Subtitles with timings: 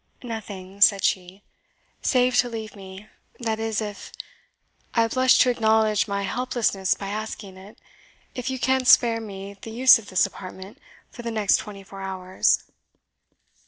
[0.23, 1.43] "Nothing," said she,
[2.01, 3.07] "save to leave me,
[3.39, 4.11] that is, if
[4.95, 7.77] I blush to acknowledge my helplessness by asking it
[8.33, 10.79] if you can spare me the use of this apartment
[11.11, 12.63] for the next twenty four hours."